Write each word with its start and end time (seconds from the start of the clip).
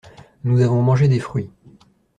Nous 0.45 0.61
avons 0.63 0.81
mangé 0.81 1.07
des 1.07 1.19
fruits. 1.19 1.51